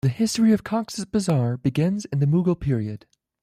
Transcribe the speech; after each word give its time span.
The 0.03 0.09
history 0.09 0.51
of 0.51 0.63
Cox's 0.63 1.05
Bazar 1.05 1.57
begins 1.57 2.05
in 2.05 2.17
the 2.17 2.25
Mughal 2.25 2.59
period. 2.59 3.05